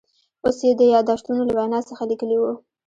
اوس 0.45 0.57
یې 0.65 0.71
د 0.79 0.81
یاداشتونو 0.95 1.41
له 1.47 1.53
وینا 1.57 1.79
څخه 1.89 2.03
لیکلي 2.11 2.37
و. 2.39 2.43